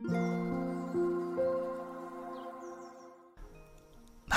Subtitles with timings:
[0.00, 0.06] は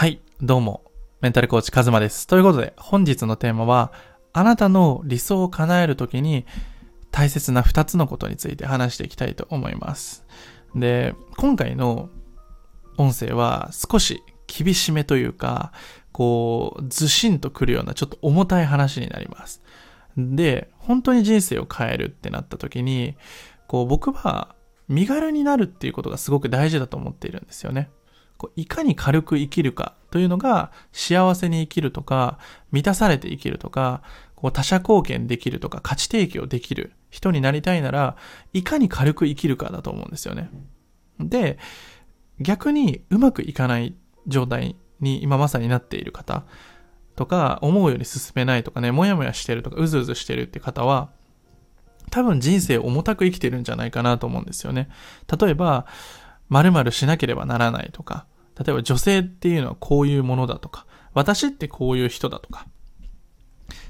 [0.07, 0.81] い、どうも、
[1.21, 2.25] メンタルコーチカズマです。
[2.25, 3.93] ということで、本日のテーマは、
[4.33, 6.47] あなたの理想を叶えるときに
[7.11, 10.25] 大切な2つのことについて話していきたいと思います。
[10.73, 12.09] で、今回の
[12.97, 15.73] 音声は少し厳しめというか、
[16.11, 19.61] こう、ずしんとくるようなちょっと重たい話になります。
[20.17, 23.15] で、本当に人生を変えるってなった時に、
[23.67, 24.55] こう、僕は
[24.91, 27.89] 身軽になるっていうことがすごく大事だと思っているんですよね。
[28.37, 32.39] こういかに軽く生きるかというのが幸せに生きるとか、
[32.71, 34.03] 満たされて生きるとか、
[34.35, 38.17] こう他者貢献できるとか価値提供できる人になりたいなら、
[38.53, 40.49] いかに軽く生きるかだと思うんですよね。
[41.19, 41.57] で、
[42.39, 43.95] 逆にうまくいかない
[44.27, 46.43] 状態に今まさになっている方
[47.15, 51.11] とか、思うように進めないとかね、もやもやしてるとか、うずうずしてるって方は、
[52.11, 54.89] 多分人生重たく生きてるんじゃないかなと思うんですよね。
[55.39, 55.87] 例えば、
[56.49, 58.25] 〇〇しなければならないとか、
[58.59, 62.67] 例えば女性っていうのはこういうものだとか、私ってこういう人だとか、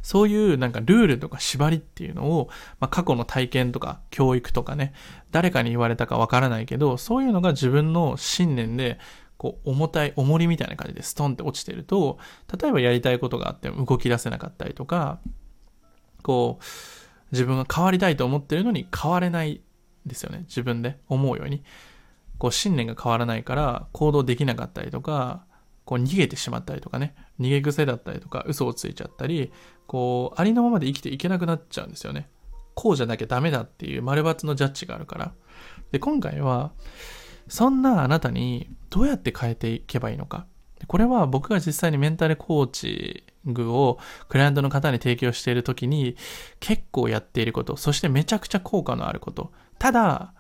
[0.04, 4.94] そういうなんかルールとか縛りっていうのを、まあ、過去の体験とか教育とかね、
[5.32, 9.00] 誰かに言われたかわからないけど、そういうのが自分の信念で、
[9.38, 12.20] こう重たい、重りみたいな感じでストンって落ちてると、
[12.62, 15.20] 例えばやりたいことがあっても動き出せなかったりとか、
[16.22, 16.64] こう、
[17.32, 19.62] 自分が変わりたいと思ってるのに変われない
[20.06, 20.46] ですよね。
[20.48, 21.64] 自分で思うように。
[22.38, 25.46] こう信念が変わらないから行動できなかったりとか、
[25.86, 29.52] こう逃げてしまったりとかね、逃げ癖だったりとか、嘘をついちゃったり、
[29.88, 32.30] こう、ありのままで生きていけなくなっちゃうんですよね。
[32.74, 35.34] こうじゃなきゃダメだっていう丸抜のジャッジがあるから。
[35.92, 36.72] で、今回は、
[37.48, 40.48] そんなあなたにどうやって変えていけばいいのか。
[40.88, 46.16] これは僕が実際にメンタルコーチグをクライアントの方に提供している時に
[46.60, 49.52] 結構やっていること、そしてめちゃくちゃ効果のあること。
[49.80, 50.34] ただ、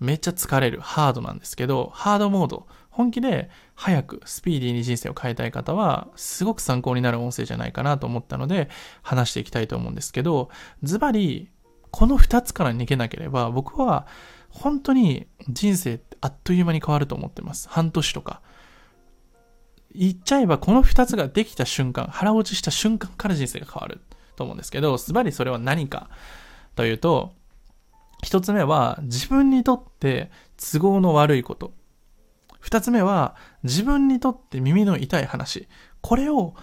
[0.00, 8.70] めっちゃ疲れる、ハードなんですけど、ハードモード、本気で早くスピーディーに人生を変えたい方は、すごく参考になる音声じゃないかなと思ったので、
[9.02, 10.50] 話していきたいと思うんですけど、
[10.82, 11.50] ズバリ、
[11.90, 14.06] この二つから逃げなければ、僕は
[14.48, 17.68] 本当に人生ってあっという間に変わると思ってます。
[17.68, 18.42] 半年とか。
[19.94, 24.00] 言っちゃえば、この二つができた瞬間、腹落ちした瞬間から人生が変わる
[24.36, 26.08] と思うんですけど、ズバリそれは何か
[26.76, 27.32] というと、
[28.22, 31.72] 一つ目は自分にとって都合の悪いこと。
[32.60, 35.68] 二つ目は自分にとって耳の痛い話。
[36.02, 36.54] これを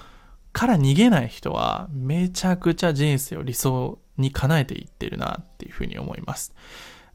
[0.54, 6.54] から逃げない人はめちゃくちゃ人生を理想に叶えていってるなっていうふうに思います。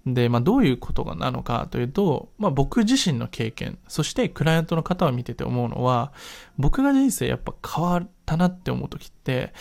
[0.06, 6.12] で、まあどういうことなのかというと、まあ僕自身の経験、そしてクライアントの方を見てて思うのは、
[6.58, 9.52] 僕が人生やっぱ変わったなって思う時って、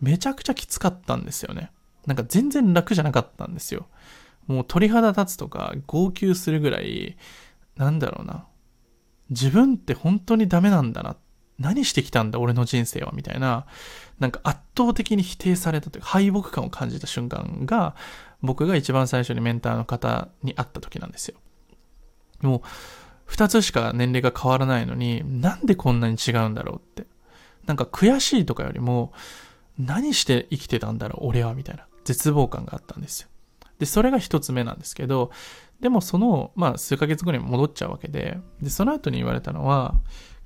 [0.00, 1.70] めちゃくちゃきつかったんですよね。
[2.06, 3.88] なんか全然楽じゃなかったんですよ。
[4.46, 7.16] もう鳥肌立つとか号泣するぐらい、
[7.76, 8.46] なんだろうな。
[9.28, 11.16] 自分って本当にダメなんだな。
[11.58, 13.66] 何してきたんだ俺の人生はみたいな、
[14.18, 17.94] なんか圧倒的に否定されたというか敗北感を感じた瞬間が、
[18.42, 21.38] 僕が一番最初にメンターの方に会った時なんですよ。
[22.40, 22.60] もう、
[23.26, 27.06] 二つしか年齢が変わらないのに、なんでこんなに違うんだろうって。
[27.66, 29.12] なんか悔しいとかよりも、
[29.78, 33.28] 何して生きてたんだろう俺はみたいな絶望感があったんですよ。
[33.78, 35.30] で、それが一つ目なんですけど、
[35.80, 39.94] でもその、まあ数ヶ月後に戻っちゃうわけで、で、その後に言われたのは、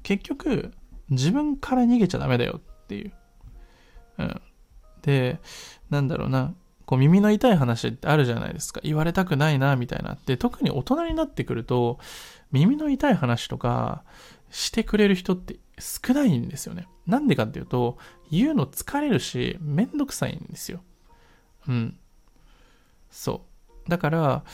[0.03, 0.73] 結局、
[1.11, 3.13] 自分から逃げちゃダメだよっていう。
[4.19, 4.41] うん。
[5.03, 5.41] で、
[5.91, 6.55] なんだろうな、
[6.87, 8.81] こう耳の痛い話ってあるじゃないですか。
[8.85, 10.19] 言われたくないな、みたいな。
[10.27, 11.99] で、特に大人になってくると、
[12.53, 14.05] 耳の痛い話とか
[14.51, 16.87] してくれる人って少ないんですよね。
[17.07, 17.99] なんでかっていうと、
[18.31, 20.83] 言うの疲れるし、めんどくさいんですよ。
[21.69, 21.99] うん。
[23.11, 23.45] そ
[23.87, 23.91] う。
[23.91, 24.45] だから、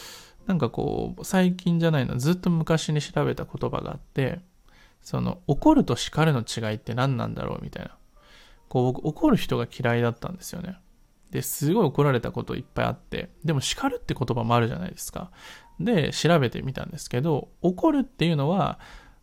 [0.46, 4.40] なんかこう、最近じゃないの、ずっと昔に調べた言葉があって、
[5.02, 7.96] その、怒ると叱るの違いって何なんだろうみたいな。
[8.68, 10.78] こう、僕、怒る人が嫌いだったんですよね。
[11.30, 15.30] で、すごい怒られたこといっぱいあって、でも叱るって言葉もあるじゃないですか。
[15.78, 18.78] で、調べてみたんですけど、怒るっていうのは、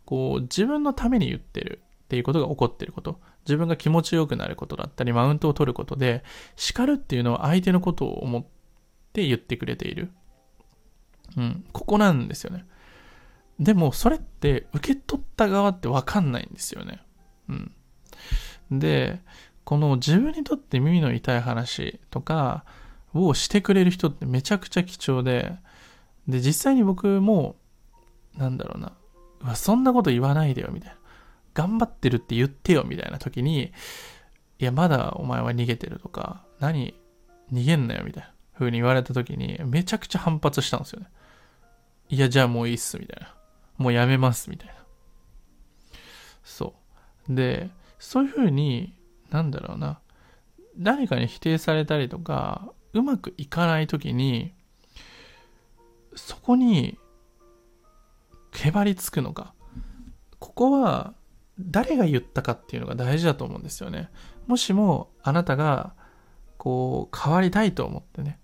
[0.05, 3.19] こう、自分のために言ってるっていうことが起こってること。
[3.45, 6.23] 自分が気持ちよくなることだったり、マウントを取ることで、
[6.55, 8.45] 叱るっていうのは相手のことを思っ
[9.13, 10.11] て言ってくれている。
[11.35, 12.65] うん、ここなんですよね。
[13.59, 17.01] でも、それって受け取った側ってわかんないんですよね。
[17.49, 17.71] うん。
[18.71, 19.21] で、
[19.67, 22.63] この自分にとって耳の痛い話とか
[23.13, 25.57] をしてくれる人ってめちゃくちゃ貴重で、
[26.25, 27.57] で、実際に僕も、
[28.37, 28.93] なんだろうな、
[29.41, 30.97] うわ、そんなこと言わないでよ、みたいな。
[31.53, 33.73] 頑張ってるって言ってよ、みたいな時に、
[34.57, 36.97] いや、まだお前は逃げてるとか、何、
[37.51, 38.31] 逃げんなよ、みたいな。
[38.53, 41.07] 風に言われた時に、めちゃくちゃ反発したんですよね。
[42.07, 43.35] いや、じゃあもういいっす、みたいな。
[43.77, 44.75] もうやめます、みたいな。
[46.45, 46.73] そ
[47.29, 47.35] う。
[47.35, 47.69] で、
[47.99, 48.93] そういうふうに、
[49.31, 49.99] なんだろうな。
[50.77, 54.53] 誰かに否定されたりとか、うまくいかない時に、
[56.15, 56.97] そこに、
[58.51, 59.53] けばりつくのか。
[60.39, 61.13] ここは、
[61.59, 64.09] 誰が言ったかっていうのが大事だと思うんですよね。
[64.45, 65.93] もしも、あなたが、
[66.57, 68.39] こう、変わりたいと思ってね、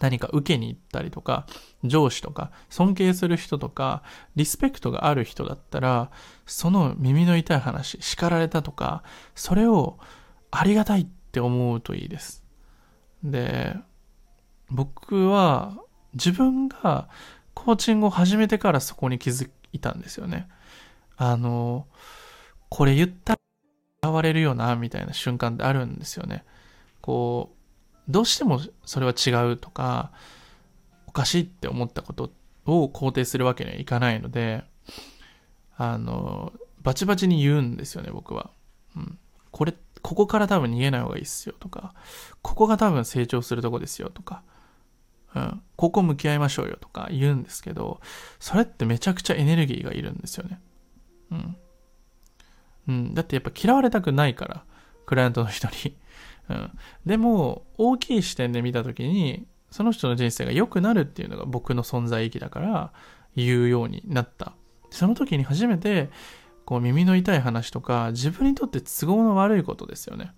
[0.00, 1.46] 何か受けに行ったりとか、
[1.84, 4.02] 上司とか、尊敬する人とか、
[4.36, 6.10] リスペクトがある人だったら、
[6.46, 9.02] その耳の痛い話、叱られたとか、
[9.34, 9.98] それを
[10.50, 12.44] ありがたいって思うといいです。
[13.22, 13.76] で、
[14.70, 15.76] 僕は
[16.14, 17.08] 自分が
[17.54, 20.48] コーチングを始めてからそこに気づいたんですよね。
[21.16, 21.86] あの、
[22.68, 23.38] これ言ったら
[24.02, 26.44] 笑われるよな、みたいな瞬間ってあるんですよね。
[27.00, 27.63] こう、
[28.08, 30.12] どうしてもそれは違うとか、
[31.06, 32.30] おかしいって思ったこと
[32.66, 34.64] を肯定するわけにはいかないので、
[35.76, 36.52] あの、
[36.82, 38.50] バチバチに言うんですよね、僕は。
[38.96, 39.18] うん。
[39.50, 41.94] これ、ここから多分逃げない方がいいっすよとか、
[42.42, 44.42] ここが多分成長するとこですよとか、
[45.34, 48.00] うん、ここ向き合いましょうよとか言うんですけど、
[48.38, 50.60] それってめちゃくちゃエネルギーがいるんですよね。
[51.30, 51.56] うん。
[52.86, 54.64] うん、だってやっぱ嫌われたくないから、
[55.06, 55.96] クライアントの人に。
[56.48, 56.70] うん。
[57.06, 62.92] でも、大きい視点で見たときに、その人の人生が良くなるっていうのが僕の存在意義だから、
[63.36, 64.54] 言うようになった。
[64.90, 66.10] その時に初めて、
[66.64, 70.32] こう耳の痛い話とか、自分にとって都合の悪いことですよね。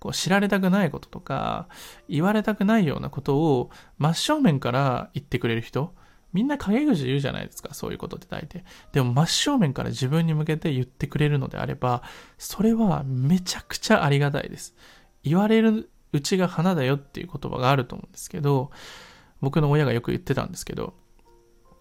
[0.00, 1.68] こう知られたくないこととか、
[2.08, 5.94] 言われたくないようなことを真正面から言ってくれる人、
[6.34, 8.64] みんな陰口言うじゃないですか、そういうことって大抵。
[8.92, 12.02] でも真正面から自分に向けて言ってくれるのであれば、
[12.36, 14.74] それはめちゃくちゃありがたいです。
[15.24, 18.70] 言われるうちが花だよっていう言葉があると思うんですけど、
[19.40, 20.94] 僕の親がよく言ってたんですけど、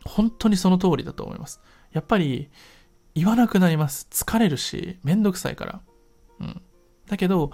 [0.06, 1.62] 本当にその通りだと思います。
[1.92, 2.50] やっぱり
[3.16, 4.08] 言わなくなります。
[4.10, 5.82] 疲れるし、めんどくさいから。
[6.40, 6.62] うん。
[7.08, 7.52] だけど、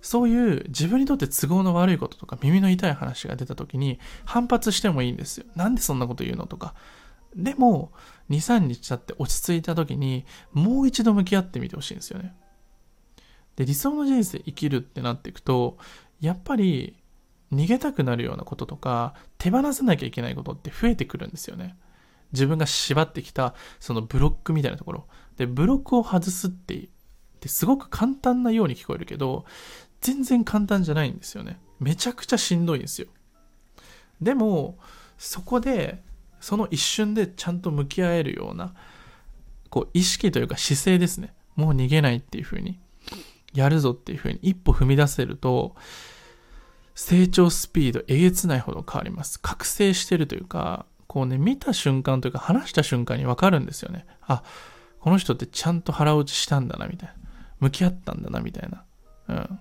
[0.00, 5.46] そういう自分にとって都合の悪いこととか耳の痛い話が出た時に反発してもいいんですよ。
[5.56, 6.74] なんでそんなこと言うのとか。
[7.34, 7.92] でも、
[8.30, 12.34] 2、3日経って落ち着いた時にもう一度向き合ってみてほしいんですよね。
[13.56, 15.78] で、理想の人生生きるってなっていくと、
[16.20, 16.96] やっぱり
[17.52, 21.76] 逃げたくなるようなこととか、手放さなきゃいけないことって増えてくるんですよね。
[22.32, 25.06] 自分が縛ってきた、そのブロックみたいなところ。
[25.36, 26.88] で、ブロックを外すってっ
[27.44, 29.44] てすごく簡単なように聞こえるけど、
[30.00, 31.60] 全然簡単じゃないんですよね。
[31.78, 33.08] めちゃくちゃしんどいんですよ。
[34.20, 34.78] でも、
[35.18, 36.02] そこで、
[36.40, 38.74] その一瞬でちゃんと向き合えるような、
[39.70, 41.34] こう、意識というか姿勢ですね。
[41.54, 42.80] もう逃げないっていう風に
[43.54, 45.74] やるぞっていうふうに一歩踏み出せると、
[46.94, 49.40] 成長スピードえげつないほど変わります。
[49.40, 54.06] 覚醒してるというか、こうね、見た瞬間というか話した瞬間にわかるんですよね。
[54.22, 54.42] あ、
[55.00, 57.14] この人ってちゃんと腹落ちしたんだな、みたいな。
[57.60, 58.84] 向き合ったんだな、みたいな。
[59.28, 59.58] うん。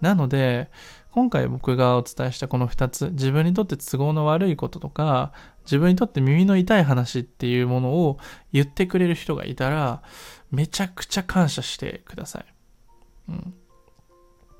[0.00, 0.70] なので、
[1.10, 5.32] 今回僕がお伝えしたこの2つ、自分にとって都合の悪いこととか、
[5.64, 8.18] 自分にとって耳の痛い話っていうものを
[8.52, 10.02] 言ってくれる人がいたら、
[10.50, 12.44] めちゃくちゃ感謝してください。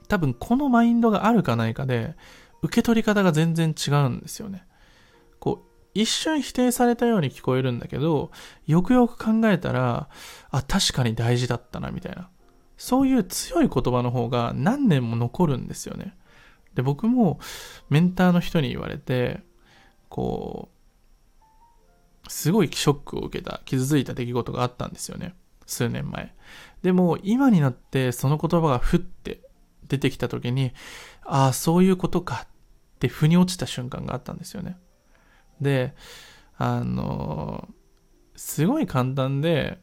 [0.08, 2.16] 多分このマインドがあるかないかで、
[2.62, 4.64] 受け取り方が全然違うんですよね。
[5.38, 8.30] こう、一瞬否定されたように聞こえるんだけど、
[8.66, 10.08] よくよく考えたら、
[10.50, 12.28] あ、確かに大事だったな、みたいな。
[12.76, 16.16] そういう強い言葉の方が何年も残るんですよね。
[16.74, 17.40] で、僕も
[17.88, 19.42] メンターの人に言われて、
[20.08, 20.70] こ
[22.26, 25.34] う、すごいショックを受けた、傷ついた出来事があったんですよね。
[25.70, 26.34] 数年前。
[26.82, 29.40] でも今になってその言葉がふって
[29.86, 30.72] 出てきた時に、
[31.24, 32.48] ああ、そういうことかっ
[32.98, 34.76] て腑に落ちた瞬間があったんですよね。
[35.60, 35.94] で、
[36.56, 37.68] あの、
[38.36, 39.78] すごい簡単で、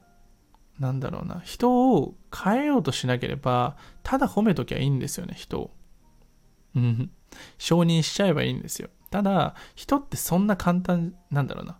[0.79, 5.71] なんだろうな、人を変えようとしなければ、ただ褒めときゃいいんですよね、人を。
[6.75, 7.11] うん。
[7.57, 8.89] 承認しちゃえばいいんですよ。
[9.09, 11.79] ただ、人ってそんな簡単なんだろうな。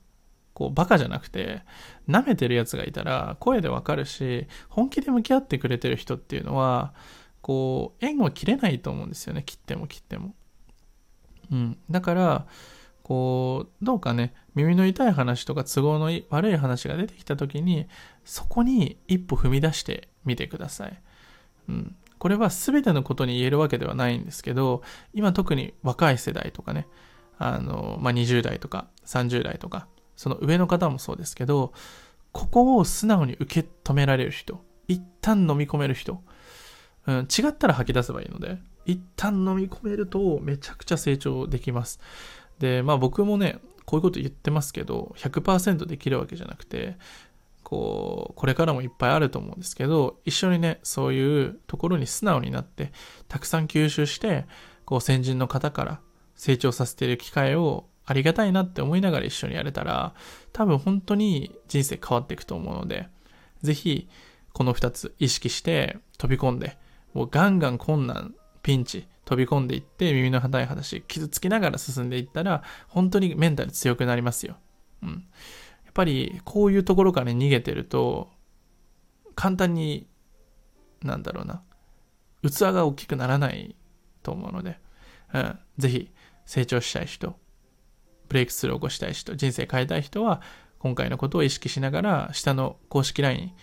[0.58, 1.62] こう、バカじゃなくて、
[2.10, 6.96] 舐めてるやつがいたら、声でわかるし、本気で向き合ってくれてる人っていうのは、
[7.42, 10.34] こう、縁を切れないと思うんですよね、切っても切っても。
[11.52, 11.78] うん。
[11.92, 12.48] だから、
[13.04, 17.86] こう、どうかね、耳の痛い話とか都合の悪い話が出てきた時に、
[18.26, 21.00] そこに一歩踏み出してみてください。
[21.70, 21.96] うん。
[22.18, 24.82] これは全てのことに言えるわけではないんですけど、
[25.14, 26.88] 今特に若い世代とかね、
[27.38, 31.72] あの、まあ、20代とか30代とか、その上の方もそうですけど、
[32.34, 34.60] ここを素直に受け止められる人、
[34.90, 36.22] 一旦飲み込める人、
[37.06, 42.00] うん、違ったら吐き出せばいいので、一旦飲み込めるとめちゃくちゃ成長できます。
[42.60, 46.98] で、まあ僕もね、こういうこと言ってますけど、100%できるわけじゃなくて、
[47.64, 52.92] こう、これからもいっぱいあると思うんですけど、一緒にね、そういうところに素直になって、
[53.28, 54.46] たくさん吸収して、
[54.86, 56.00] こう、先人の方から
[56.36, 60.16] 成長させている機会をありがたいなって思いながら一緒にやれたら、
[60.54, 63.10] 多分本当に人生変わっていくと思うので、
[63.62, 64.08] ぜひ、
[64.54, 66.78] この二つ意識して飛び込んで、
[67.14, 68.34] もうガンガン困難、
[68.64, 74.58] ピンチ、飛び込んでいって耳の硬い話、傷つきながら進んでいったら、本当にメンタル強くなりますよ。
[75.04, 75.10] うん。
[75.86, 78.30] やっぱりこういうところから逃げてると
[79.36, 80.08] 簡単に
[81.02, 81.64] なんだろうな
[82.44, 83.76] 器が大きくならない
[84.24, 84.80] と思うので、
[85.34, 86.12] うん、ぜひ
[86.46, 87.36] 成長したい人
[88.28, 90.42] ブレイクスルーを起こしたい人人生変えたい人は
[90.80, 93.54] 今回のことを意識しながら下の公式 LINE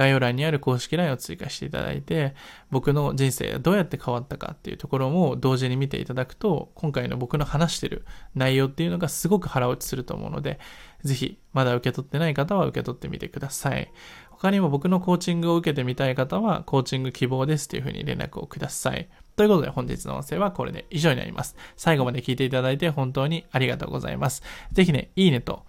[0.00, 2.34] 概要欄にある公式 LINE を追加していただいて、
[2.70, 10.58] 僕の人生がどうやって変わったかっていうところも同時に見ていただくと、今回の僕の話してる内容っていうのがすごく腹落ちすると思うので、
[11.02, 13.92] ぜひまだ受け取ってない方は受け取ってみてください。
[14.30, 19.08] 他にも僕のコーチングを受けてみたい方は、コーチング希望ですというふうに連絡をください。
[19.40, 21.56] ということで本日の音声はこれで以上になります。
[21.74, 24.42] 最後まで聞いていただいて本当にありがとうございます。
[24.72, 25.64] ぜひね、いいねと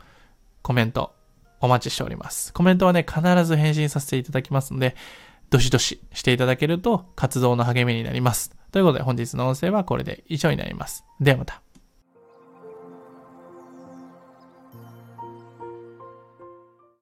[0.62, 1.16] コメント
[1.62, 2.52] お待ちしております。
[2.52, 4.98] コメントはね、必ず返信させていただきますので、
[5.52, 8.52] どしどししていただけると活動の励みになります。
[8.74, 11.06] ということで本日の音声はこれで以上になります。
[11.22, 11.62] ではまた。